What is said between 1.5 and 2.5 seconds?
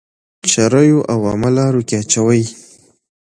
لارو کي اچوئ.